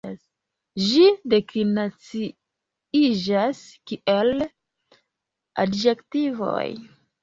Ĝi 0.85 1.03
deklinaciiĝas 1.33 3.63
kiel 3.95 4.45
adjektivoj. 5.69 6.69